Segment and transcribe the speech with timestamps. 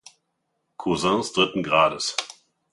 [0.79, 2.15] Cousins dritten Grades.